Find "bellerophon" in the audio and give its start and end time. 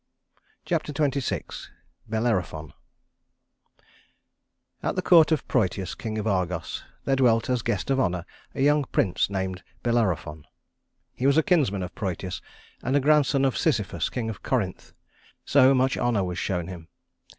2.09-2.73, 9.83-10.47